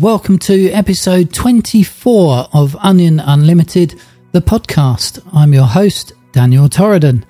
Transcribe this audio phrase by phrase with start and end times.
[0.00, 4.00] Welcome to episode 24 of Onion Unlimited,
[4.32, 5.22] the podcast.
[5.30, 7.24] I'm your host, Daniel Torridon,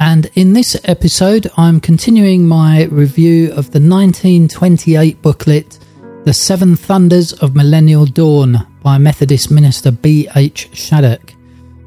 [0.00, 5.78] and in this episode, I'm continuing my review of the 1928 booklet,
[6.24, 10.70] The Seven Thunders of Millennial Dawn by Methodist minister B.H.
[10.72, 11.34] Shattuck.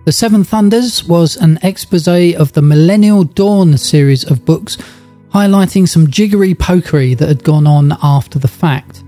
[0.05, 4.77] The Seven Thunders was an expose of the Millennial Dawn series of books,
[5.33, 9.03] highlighting some jiggery pokery that had gone on after the fact.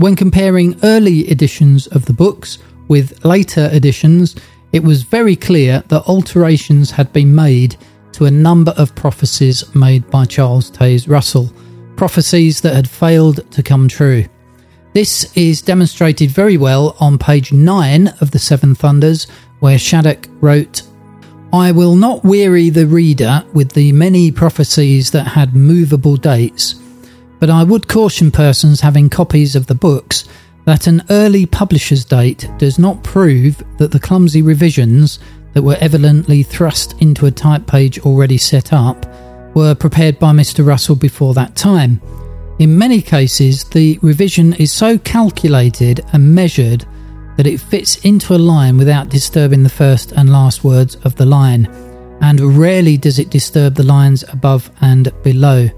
[0.00, 2.56] When comparing early editions of the books
[2.88, 4.34] with later editions,
[4.72, 7.76] it was very clear that alterations had been made
[8.12, 11.52] to a number of prophecies made by Charles Taze Russell,
[11.96, 14.24] prophecies that had failed to come true.
[14.94, 19.26] This is demonstrated very well on page 9 of the Seven Thunders,
[19.58, 20.80] where Shattuck wrote,
[21.52, 26.76] I will not weary the reader with the many prophecies that had movable dates
[27.40, 30.28] but I would caution persons having copies of the books
[30.66, 35.18] that an early publisher's date does not prove that the clumsy revisions
[35.54, 39.06] that were evidently thrust into a type page already set up
[39.54, 40.64] were prepared by Mr.
[40.64, 42.00] Russell before that time.
[42.60, 46.86] In many cases, the revision is so calculated and measured
[47.36, 51.24] that it fits into a line without disturbing the first and last words of the
[51.24, 51.66] line,
[52.20, 55.70] and rarely does it disturb the lines above and below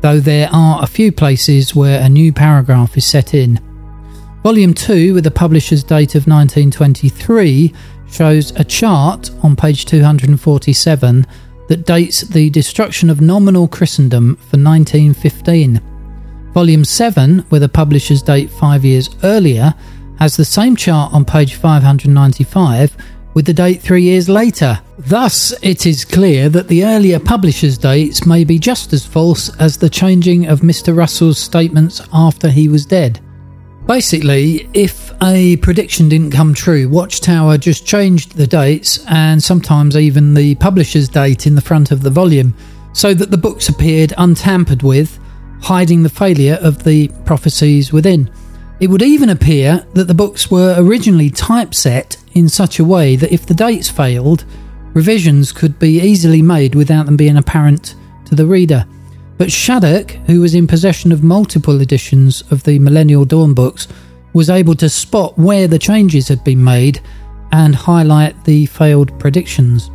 [0.00, 3.60] though there are a few places where a new paragraph is set in.
[4.42, 7.74] Volume 2, with the publisher's date of 1923,
[8.10, 11.26] shows a chart on page 247
[11.68, 15.80] that dates the destruction of nominal Christendom for 1915.
[16.52, 19.74] Volume 7, with a publisher's date five years earlier,
[20.18, 22.96] has the same chart on page 595
[23.34, 24.80] with the date three years later.
[24.98, 29.76] Thus, it is clear that the earlier publisher's dates may be just as false as
[29.76, 30.96] the changing of Mr.
[30.96, 33.20] Russell's statements after he was dead.
[33.86, 40.34] Basically, if a prediction didn't come true, Watchtower just changed the dates and sometimes even
[40.34, 42.54] the publisher's date in the front of the volume
[42.92, 45.18] so that the books appeared untampered with,
[45.60, 48.30] hiding the failure of the prophecies within.
[48.80, 53.32] It would even appear that the books were originally typeset in such a way that
[53.32, 54.46] if the dates failed,
[54.94, 58.86] revisions could be easily made without them being apparent to the reader.
[59.36, 63.86] But Shattuck, who was in possession of multiple editions of the Millennial Dawn books,
[64.32, 67.00] was able to spot where the changes had been made
[67.52, 69.90] and highlight the failed predictions.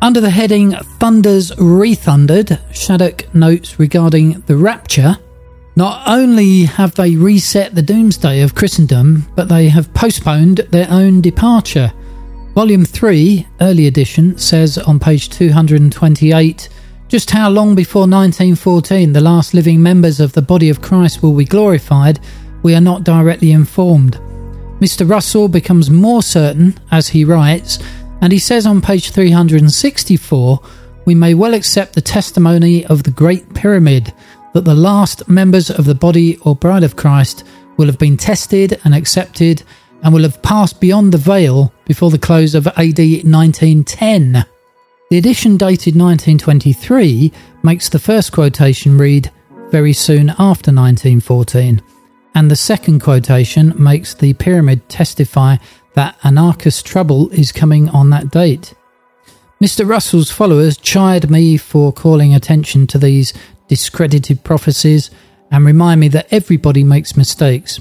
[0.00, 5.18] Under the heading Thunders Rethundered, Shattuck notes regarding the rapture
[5.78, 11.20] not only have they reset the doomsday of Christendom, but they have postponed their own
[11.20, 11.92] departure.
[12.56, 16.68] Volume 3, early edition, says on page 228
[17.06, 21.32] just how long before 1914 the last living members of the body of Christ will
[21.32, 22.18] be glorified,
[22.64, 24.16] we are not directly informed.
[24.80, 25.08] Mr.
[25.08, 27.78] Russell becomes more certain as he writes,
[28.20, 30.60] and he says on page 364
[31.04, 34.12] we may well accept the testimony of the Great Pyramid
[34.54, 37.44] that the last members of the body or bride of Christ
[37.76, 39.62] will have been tested and accepted
[40.02, 44.44] and will have passed beyond the veil before the close of AD 1910.
[45.10, 47.32] The edition dated 1923
[47.62, 49.30] makes the first quotation read
[49.70, 51.82] very soon after 1914,
[52.34, 55.56] and the second quotation makes the pyramid testify
[55.94, 58.74] that anarchist trouble is coming on that date.
[59.62, 59.88] Mr.
[59.88, 63.32] Russell's followers chide me for calling attention to these
[63.68, 65.10] discredited prophecies,
[65.50, 67.80] and remind me that everybody makes mistakes.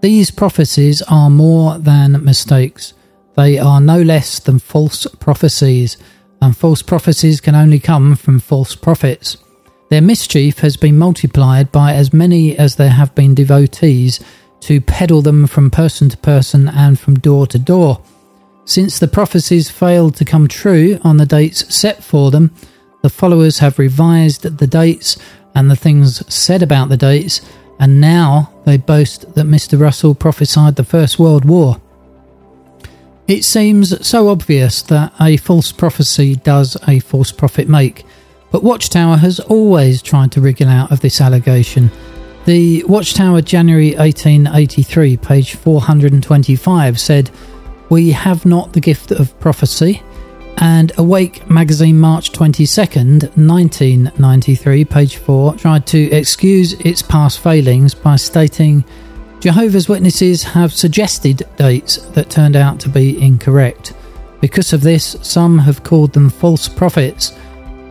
[0.00, 2.94] These prophecies are more than mistakes.
[3.36, 5.96] They are no less than false prophecies,
[6.40, 9.36] and false prophecies can only come from false prophets.
[9.90, 14.20] Their mischief has been multiplied by as many as there have been devotees
[14.60, 18.02] to peddle them from person to person and from door to door.
[18.64, 22.54] Since the prophecies failed to come true on the dates set for them,
[23.02, 25.18] the followers have revised the dates
[25.54, 27.40] and the things said about the dates,
[27.78, 29.78] and now they boast that Mr.
[29.78, 31.80] Russell prophesied the First World War.
[33.28, 38.04] It seems so obvious that a false prophecy does a false prophet make,
[38.50, 41.90] but Watchtower has always tried to wriggle out of this allegation.
[42.44, 47.30] The Watchtower January 1883, page 425, said,
[47.88, 50.02] We have not the gift of prophecy
[50.62, 58.16] and Awake magazine, March 22nd, 1993, page 4, tried to excuse its past failings by
[58.16, 58.84] stating
[59.40, 63.92] Jehovah's Witnesses have suggested dates that turned out to be incorrect.
[64.40, 67.36] Because of this, some have called them false prophets.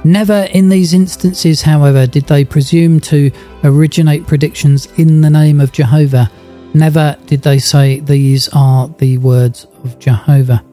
[0.03, 3.31] Never in these instances, however, did they presume to
[3.63, 6.31] originate predictions in the name of Jehovah,
[6.73, 10.63] Never did they say these are the words of Jehovah.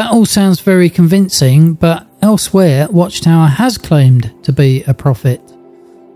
[0.00, 5.42] That all sounds very convincing, but elsewhere, Watchtower has claimed to be a prophet.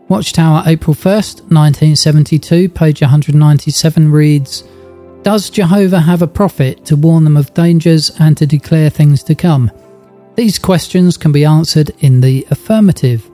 [0.08, 4.64] Watchtower, April 1st, 1972, page 197 reads
[5.22, 9.34] Does Jehovah have a prophet to warn them of dangers and to declare things to
[9.34, 9.70] come?
[10.34, 13.31] These questions can be answered in the affirmative.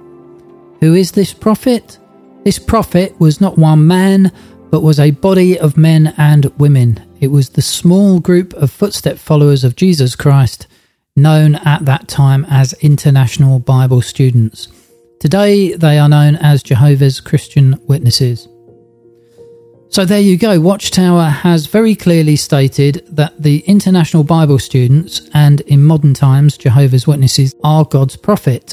[0.81, 1.97] Who is this prophet?
[2.43, 4.33] This prophet was not one man,
[4.73, 7.10] but was a body of men and women.
[7.21, 10.67] It was the small group of footstep followers of Jesus Christ,
[11.15, 14.69] known at that time as International Bible Students.
[15.21, 18.49] Today they are known as Jehovah's Christian Witnesses.
[19.91, 20.61] So there you go.
[20.61, 27.07] Watchtower has very clearly stated that the International Bible Students and in modern times Jehovah's
[27.07, 28.73] Witnesses are God's prophet.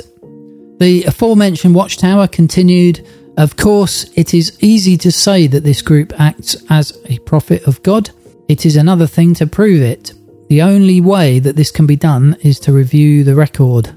[0.79, 3.05] The aforementioned Watchtower continued
[3.37, 7.83] of course, it is easy to say that this group acts as a prophet of
[7.83, 8.09] God.
[8.47, 10.13] It is another thing to prove it.
[10.49, 13.93] The only way that this can be done is to review the record.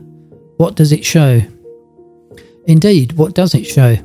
[0.57, 1.41] What does it show?
[2.67, 3.97] Indeed, what does it show?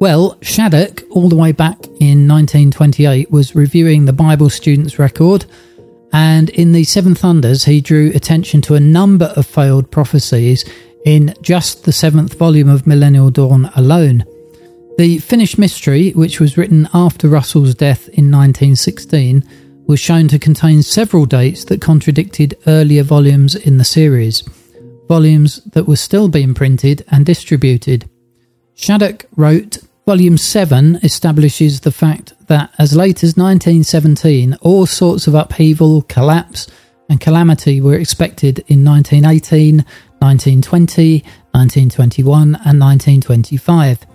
[0.00, 5.46] Well, Shattuck, all the way back in 1928, was reviewing the Bible student's record,
[6.12, 10.64] and in the Seven Thunders, he drew attention to a number of failed prophecies
[11.04, 14.24] in just the seventh volume of Millennial Dawn alone.
[14.98, 19.44] The finished mystery, which was written after Russell's death in 1916,
[19.86, 24.42] was shown to contain several dates that contradicted earlier volumes in the series,
[25.08, 28.08] volumes that were still being printed and distributed.
[28.74, 35.34] Shattuck wrote, Volume 7 establishes the fact that as late as 1917, all sorts of
[35.34, 36.66] upheaval, collapse,
[37.08, 39.76] and calamity were expected in 1918,
[40.18, 41.20] 1920,
[41.52, 44.06] 1921, and 1925.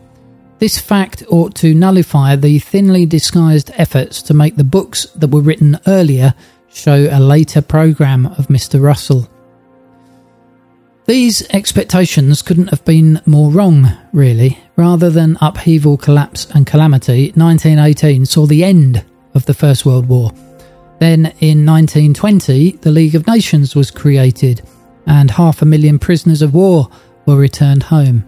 [0.59, 5.42] This fact ought to nullify the thinly disguised efforts to make the books that were
[5.42, 6.33] written earlier
[6.68, 8.81] show a later program of Mr.
[8.81, 9.30] Russell.
[11.06, 14.59] These expectations couldn't have been more wrong, really.
[14.75, 20.31] Rather than upheaval, collapse, and calamity, 1918 saw the end of the First World War.
[21.00, 24.63] Then, in 1920, the League of Nations was created,
[25.06, 26.89] and half a million prisoners of war
[27.25, 28.25] were returned home.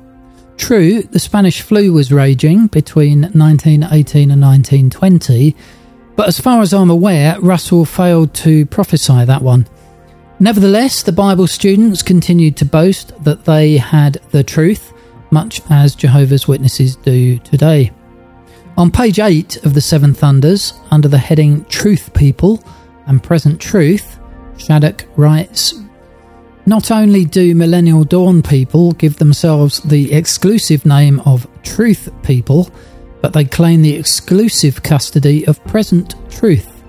[0.60, 5.56] True, the Spanish flu was raging between 1918 and 1920,
[6.18, 9.68] but as far as I'm aware, Russell failed to prophesy that one.
[10.38, 14.94] Nevertheless, the Bible students continued to boast that they had the truth,
[15.32, 17.92] much as Jehovah's Witnesses do today.
[18.78, 22.62] On page 8 of the Seven Thunders, under the heading Truth People
[23.08, 24.20] and Present Truth,
[24.58, 25.74] Shattuck writes
[26.69, 32.69] not only do Millennial Dawn people give themselves the exclusive name of Truth People,
[33.21, 36.83] but they claim the exclusive custody of present truth.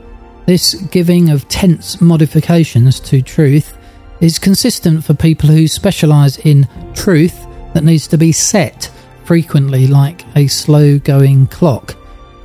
[0.44, 3.75] This giving of tense modifications to truth
[4.21, 8.90] is consistent for people who specialise in truth that needs to be set
[9.25, 11.97] frequently like a slow going clock.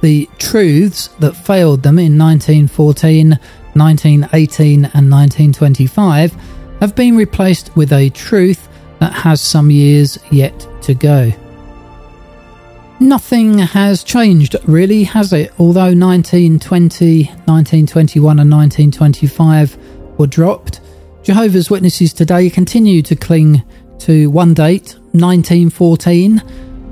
[0.01, 3.31] The truths that failed them in 1914,
[3.74, 8.67] 1918, and 1925 have been replaced with a truth
[9.00, 11.32] that has some years yet to go.
[13.00, 15.51] Nothing has changed, really, has it?
[15.60, 19.77] Although 1920, 1921, and 1925
[20.17, 20.79] were dropped,
[21.22, 23.63] Jehovah's Witnesses today continue to cling
[24.00, 26.41] to one date, 1914,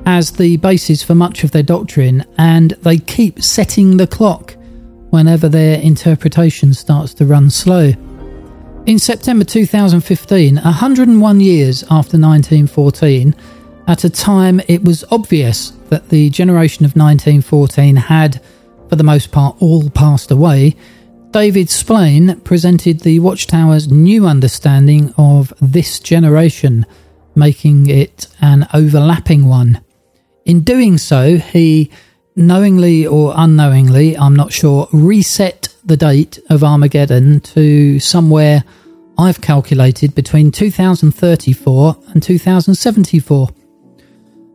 [0.06, 4.56] as the basis for much of their doctrine, and they keep setting the clock
[5.12, 7.94] whenever their interpretation starts to run slow.
[8.86, 13.34] In September 2015, 101 years after 1914,
[13.88, 18.42] at a time it was obvious that the generation of 1914 had,
[18.90, 20.76] for the most part, all passed away,
[21.32, 26.86] David Splane presented the Watchtower's new understanding of this generation,
[27.36, 29.80] making it an overlapping one.
[30.44, 31.90] In doing so, he
[32.36, 38.64] knowingly or unknowingly, I'm not sure, reset the date of Armageddon to somewhere
[39.18, 43.50] I've calculated between 2034 and 2074.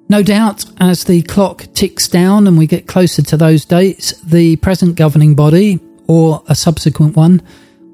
[0.09, 4.57] No doubt, as the clock ticks down and we get closer to those dates, the
[4.57, 7.43] present governing body, or a subsequent one,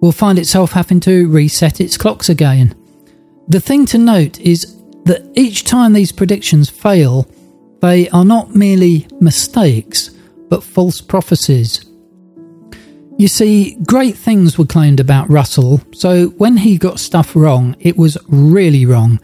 [0.00, 2.74] will find itself having to reset its clocks again.
[3.48, 7.28] The thing to note is that each time these predictions fail,
[7.80, 10.10] they are not merely mistakes,
[10.48, 11.84] but false prophecies.
[13.16, 17.96] You see, great things were claimed about Russell, so when he got stuff wrong, it
[17.96, 19.20] was really wrong,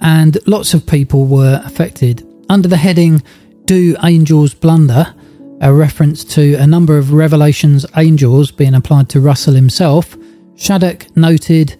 [0.00, 2.26] and lots of people were affected.
[2.48, 3.22] Under the heading
[3.64, 5.14] Do Angels Blunder?
[5.62, 10.16] a reference to a number of Revelation's angels being applied to Russell himself,
[10.56, 11.76] Shattuck noted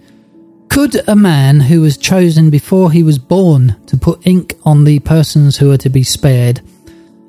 [0.71, 5.01] Could a man who was chosen before he was born to put ink on the
[5.01, 6.61] persons who are to be spared,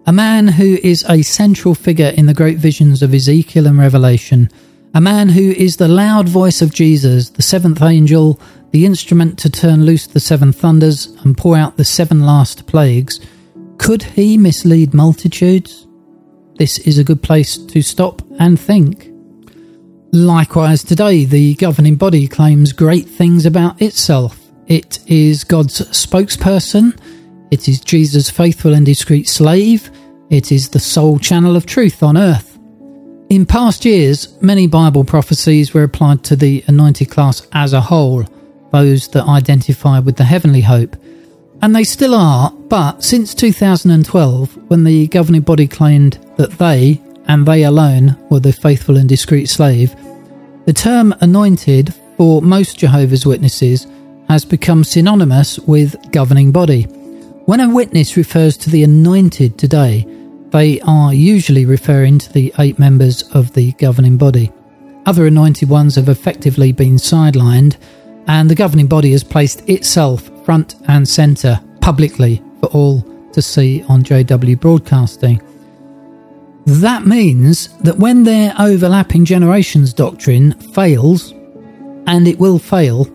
[0.06, 4.50] a man who is a central figure in the great visions of Ezekiel and Revelation,
[4.94, 8.40] a man who is the loud voice of Jesus, the seventh angel,
[8.72, 13.20] the instrument to turn loose the seven thunders and pour out the seven last plagues,
[13.78, 15.88] could he mislead multitudes?
[16.56, 19.10] This is a good place to stop and think.
[20.12, 24.40] Likewise, today, the governing body claims great things about itself.
[24.68, 26.98] It is God's spokesperson,
[27.54, 29.92] it is Jesus' faithful and discreet slave,
[30.32, 32.58] it is the sole channel of truth on earth.
[33.30, 38.26] In past years, many Bible prophecies were applied to the anointed class as a whole,
[38.72, 40.96] those that identify with the heavenly hope.
[41.62, 47.46] And they still are, but since 2012, when the governing body claimed that they, and
[47.46, 49.96] they alone, were the faithful and discreet slave,
[50.66, 53.86] the term anointed for most Jehovah's Witnesses
[54.28, 56.88] has become synonymous with governing body.
[57.46, 60.08] When a witness refers to the anointed today,
[60.52, 64.50] they are usually referring to the eight members of the governing body.
[65.06, 67.76] Other anointed ones have effectively been sidelined,
[68.28, 73.02] and the governing body has placed itself front and centre publicly for all
[73.34, 75.42] to see on JW Broadcasting.
[76.66, 81.34] That means that when their overlapping generations doctrine fails,
[82.08, 83.06] and it will fail,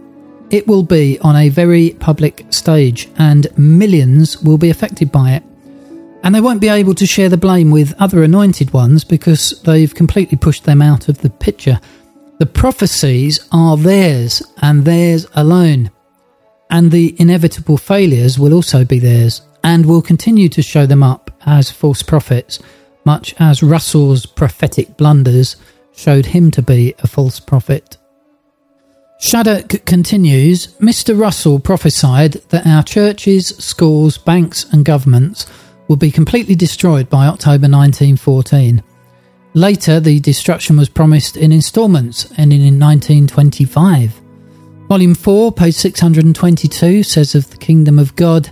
[0.51, 5.43] it will be on a very public stage, and millions will be affected by it.
[6.23, 9.95] And they won't be able to share the blame with other anointed ones because they've
[9.95, 11.81] completely pushed them out of the picture.
[12.39, 15.91] The prophecies are theirs and theirs alone.
[16.71, 21.31] And the inevitable failures will also be theirs and will continue to show them up
[21.47, 22.59] as false prophets,
[23.05, 25.57] much as Russell's prophetic blunders
[25.95, 27.98] showed him to be a false prophet.
[29.21, 31.19] Shattuck continues Mr.
[31.19, 35.47] Russell prophesied that our churches, schools, banks, and governments
[35.89, 38.83] would be completely destroyed by October 1914.
[39.55, 44.21] Later, the destruction was promised in instalments, ending in 1925.
[44.89, 48.51] Volume 4, page 622, says of the Kingdom of God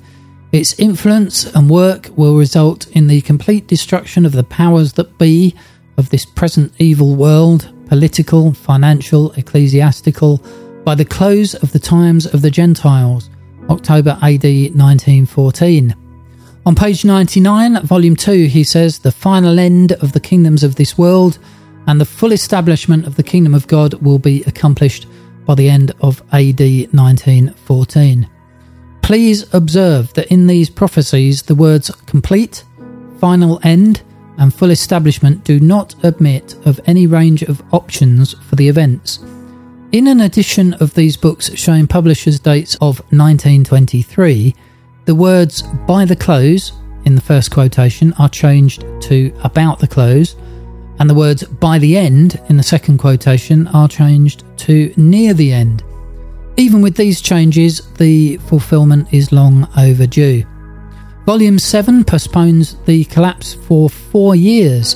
[0.52, 5.54] its influence and work will result in the complete destruction of the powers that be
[5.96, 10.38] of this present evil world, political, financial, ecclesiastical,
[10.84, 13.30] by the close of the times of the Gentiles,
[13.68, 15.94] October AD 1914.
[16.64, 20.98] On page 99, volume 2, he says, The final end of the kingdoms of this
[20.98, 21.38] world
[21.86, 25.06] and the full establishment of the kingdom of God will be accomplished
[25.44, 28.28] by the end of AD 1914.
[29.02, 32.64] Please observe that in these prophecies, the words complete,
[33.20, 34.02] final end,
[34.38, 39.18] and full establishment do not admit of any range of options for the events.
[39.92, 44.54] In an edition of these books showing publishers' dates of 1923,
[45.04, 46.72] the words by the close
[47.04, 50.34] in the first quotation are changed to about the close,
[50.98, 55.52] and the words by the end in the second quotation are changed to near the
[55.52, 55.84] end.
[56.56, 60.44] Even with these changes, the fulfillment is long overdue.
[61.26, 64.94] Volume 7 postpones the collapse for four years.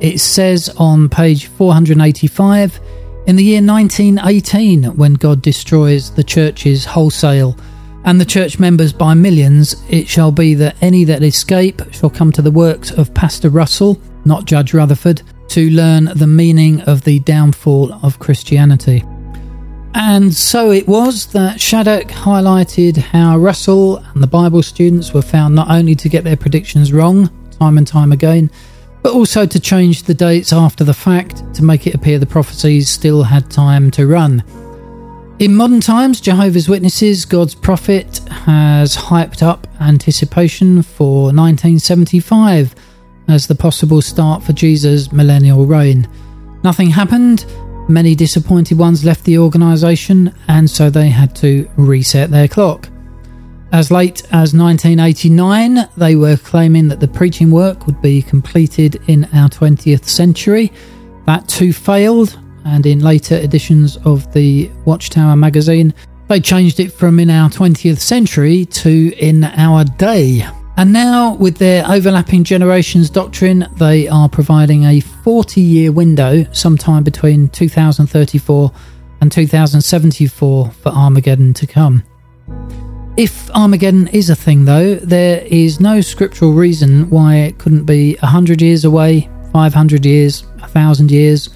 [0.00, 2.80] It says on page 485
[3.26, 7.58] In the year 1918, when God destroys the churches wholesale
[8.04, 12.32] and the church members by millions, it shall be that any that escape shall come
[12.32, 17.18] to the works of Pastor Russell, not Judge Rutherford, to learn the meaning of the
[17.18, 19.04] downfall of Christianity.
[19.98, 25.54] And so it was that Shattuck highlighted how Russell and the Bible students were found
[25.54, 28.50] not only to get their predictions wrong time and time again,
[29.02, 32.90] but also to change the dates after the fact to make it appear the prophecies
[32.90, 34.44] still had time to run.
[35.38, 42.74] In modern times, Jehovah's Witnesses, God's prophet, has hyped up anticipation for 1975
[43.28, 46.06] as the possible start for Jesus' millennial reign.
[46.62, 47.46] Nothing happened,
[47.88, 52.88] many disappointed ones left the organisation, and so they had to reset their clock.
[53.72, 59.24] As late as 1989, they were claiming that the preaching work would be completed in
[59.34, 60.72] our 20th century.
[61.26, 65.92] That too failed, and in later editions of the Watchtower magazine,
[66.28, 70.46] they changed it from in our 20th century to in our day.
[70.78, 77.02] And now, with their overlapping generations doctrine, they are providing a 40 year window sometime
[77.02, 78.72] between 2034
[79.20, 82.02] and 2074 for Armageddon to come.
[83.16, 88.16] If Armageddon is a thing, though, there is no scriptural reason why it couldn't be
[88.16, 91.48] 100 years away, 500 years, 1,000 years.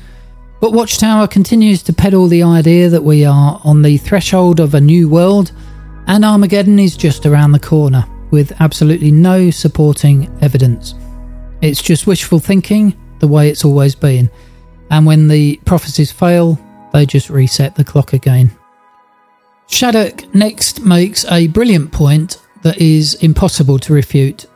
[0.63, 4.81] But Watchtower continues to peddle the idea that we are on the threshold of a
[4.81, 5.53] new world
[6.07, 10.95] and Armageddon is just around the corner, with absolutely no supporting evidence.
[11.61, 14.31] It's just wishful thinking, the way it's always been.
[14.91, 16.59] And when the prophecies fail,
[16.93, 18.51] they just reset the clock again.
[19.69, 24.47] Shattuck next makes a brilliant point that is impossible to refute.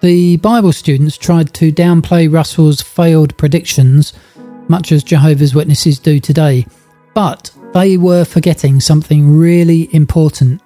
[0.00, 4.12] The Bible students tried to downplay Russell's failed predictions,
[4.68, 6.66] much as Jehovah's Witnesses do today,
[7.14, 10.60] but they were forgetting something really important.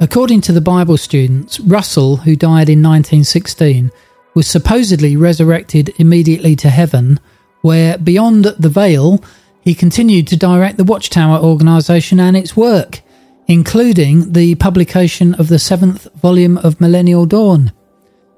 [0.00, 3.90] According to the Bible students, Russell, who died in 1916,
[4.34, 7.20] was supposedly resurrected immediately to heaven,
[7.60, 9.22] where beyond the veil,
[9.60, 13.02] he continued to direct the Watchtower organisation and its work
[13.50, 17.72] including the publication of the seventh volume of Millennial Dawn.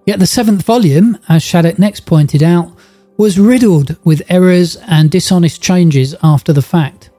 [0.06, 2.72] Yet the seventh volume, as Shattuck next pointed out,
[3.18, 7.10] was riddled with errors and dishonest changes after the fact.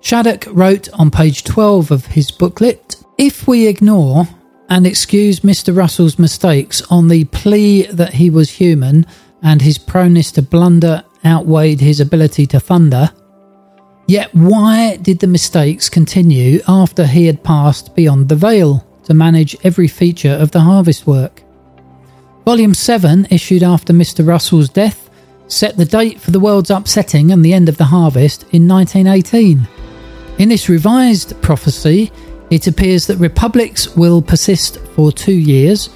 [0.00, 2.83] Shattuck wrote on page 12 of his booklet
[3.16, 4.26] If we ignore
[4.68, 5.76] and excuse Mr.
[5.76, 9.06] Russell's mistakes on the plea that he was human
[9.42, 13.10] and his proneness to blunder outweighed his ability to thunder,
[14.06, 19.56] Yet why did the mistakes continue after he had passed beyond the veil to manage
[19.64, 21.42] every feature of the harvest work?
[22.44, 24.26] Volume 7, issued after Mr.
[24.26, 25.08] Russell's death,
[25.48, 29.66] set the date for the world's upsetting and the end of the harvest in 1918.
[30.36, 32.12] In this revised prophecy,
[32.50, 35.90] it appears that republics will persist for two years.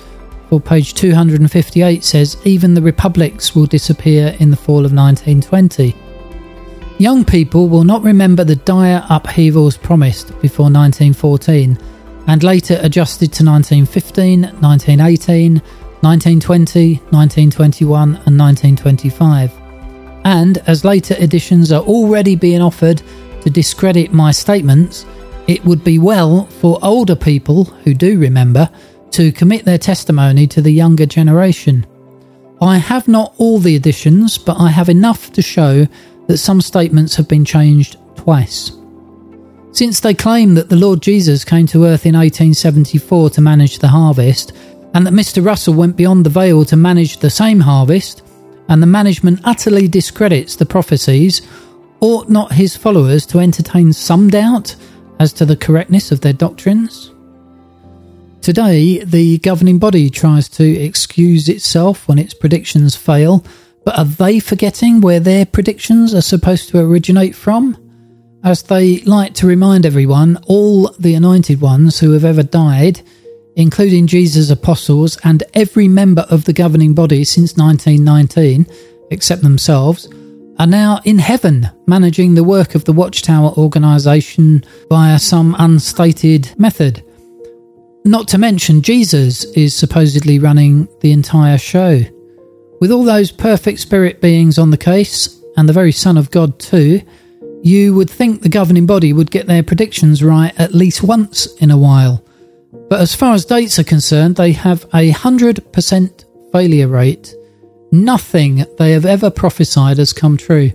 [0.48, 5.94] For page 258 says even the republics will disappear in the fall of 1920.
[6.98, 11.78] Young people will not remember the dire upheavals promised before 1914
[12.26, 15.54] and later adjusted to 1915, 1918,
[16.00, 19.52] 1920, 1921, and 1925.
[20.24, 23.02] And as later editions are already being offered
[23.42, 25.06] to discredit my statements,
[25.48, 28.70] it would be well for older people who do remember
[29.12, 31.86] to commit their testimony to the younger generation.
[32.60, 35.86] I have not all the editions, but I have enough to show
[36.26, 38.72] that some statements have been changed twice.
[39.72, 43.88] Since they claim that the Lord Jesus came to earth in 1874 to manage the
[43.88, 44.52] harvest,
[44.92, 45.44] and that Mr.
[45.44, 48.22] Russell went beyond the veil to manage the same harvest,
[48.68, 51.40] and the management utterly discredits the prophecies,
[52.00, 54.76] ought not his followers to entertain some doubt
[55.18, 57.12] as to the correctness of their doctrines?
[58.40, 63.44] Today, the governing body tries to excuse itself when its predictions fail
[63.88, 67.74] but are they forgetting where their predictions are supposed to originate from?
[68.44, 73.00] As they like to remind everyone, all the anointed ones who have ever died,
[73.56, 78.66] including Jesus' apostles and every member of the governing body since 1919,
[79.10, 80.06] except themselves,
[80.58, 87.04] are now in heaven managing the work of the Watchtower organisation via some unstated method.
[88.04, 92.00] Not to mention, Jesus is supposedly running the entire show.
[92.80, 96.58] With all those perfect spirit beings on the case, and the very Son of God
[96.60, 97.02] too,
[97.64, 101.72] you would think the governing body would get their predictions right at least once in
[101.72, 102.24] a while.
[102.88, 107.34] But as far as dates are concerned, they have a 100% failure rate.
[107.90, 110.72] Nothing they have ever prophesied has come true.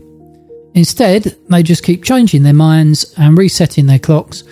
[0.74, 4.44] Instead, they just keep changing their minds and resetting their clocks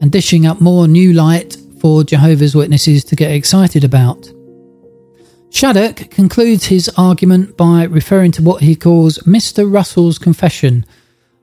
[0.00, 4.32] and dishing up more new light for Jehovah's Witnesses to get excited about.
[5.50, 9.70] Shattuck concludes his argument by referring to what he calls Mr.
[9.70, 10.84] Russell's confession.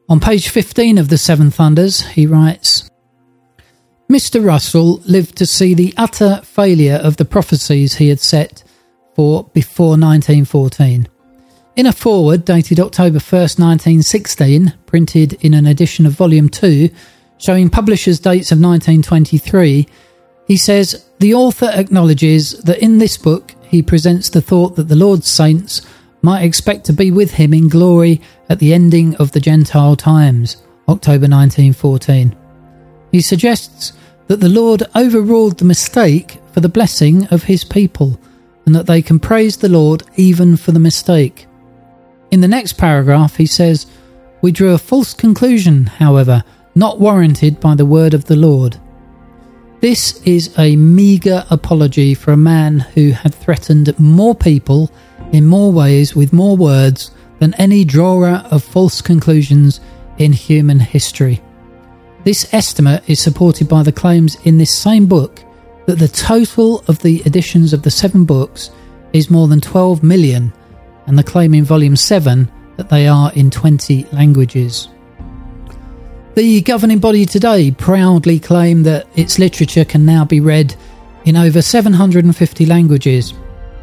[0.10, 2.90] On page 15 of The Seven Thunders, he writes
[4.12, 4.46] Mr.
[4.46, 8.64] Russell lived to see the utter failure of the prophecies he had set
[9.16, 11.08] for before 1914.
[11.76, 16.90] In a foreword dated October 1st, 1916, printed in an edition of Volume 2,
[17.38, 19.88] showing publishers' dates of 1923,
[20.48, 24.96] he says the author acknowledges that in this book he presents the thought that the
[24.96, 25.82] Lord's saints
[26.22, 30.58] might expect to be with him in glory at the ending of the Gentile times,
[30.88, 32.36] October 1914.
[33.12, 33.94] He suggests
[34.28, 38.20] that the Lord overruled the mistake for the blessing of his people,
[38.66, 41.48] and that they can praise the Lord even for the mistake.
[42.32, 43.86] In the next paragraph, he says,
[44.42, 46.44] We drew a false conclusion, however,
[46.76, 48.78] not warranted by the word of the Lord.
[49.82, 54.90] This is a meagre apology for a man who had threatened more people
[55.32, 59.82] in more ways with more words than any drawer of false conclusions
[60.18, 61.42] in human history.
[62.24, 65.44] This estimate is supported by the claims in this same book
[65.86, 68.72] that the total of the editions of the seven books
[69.12, 70.54] is more than 12 million,
[71.08, 74.88] and the claim in Volume 7 that they are in 20 languages.
[76.36, 80.76] The governing body today proudly claim that its literature can now be read
[81.26, 83.34] in over 750 languages.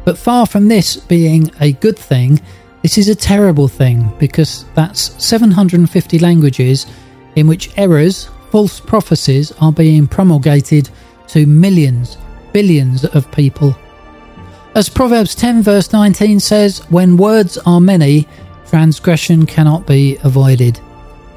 [0.03, 2.41] But far from this being a good thing,
[2.81, 6.87] this is a terrible thing because that's 750 languages
[7.35, 10.89] in which errors, false prophecies are being promulgated
[11.31, 12.17] to millions,
[12.53, 13.75] billions of people.
[14.75, 18.27] As Proverbs 10 verse 19 says, when words are many,
[18.67, 20.79] transgression cannot be avoided.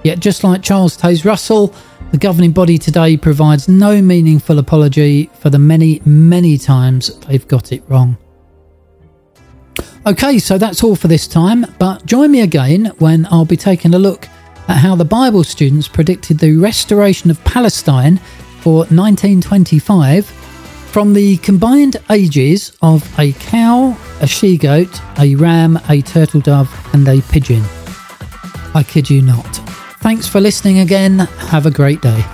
[0.05, 1.75] Yet, just like Charles Taze Russell,
[2.13, 7.73] the governing body today provides no meaningful apology for the many, many times they've got
[7.73, 8.17] it wrong.
[10.07, 13.95] Okay, so that's all for this time, but join me again when I'll be taking
[13.95, 14.29] a look
[14.69, 18.21] at how the Bible students predicted the restoration of Palestine
[18.65, 26.01] for 1925 from the combined ages of a cow, a she goat, a ram, a
[26.01, 27.63] turtle dove, and a pigeon.
[28.75, 29.45] I kid you not.
[30.01, 31.19] Thanks for listening again.
[31.19, 32.25] Have a great day.